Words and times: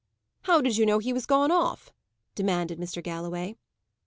"How 0.45 0.61
did 0.61 0.77
you 0.77 0.87
know 0.87 0.97
he 0.97 1.13
was 1.13 1.27
gone 1.27 1.51
off?" 1.51 1.91
demanded 2.33 2.79
Mr. 2.79 3.03
Galloway. 3.03 3.55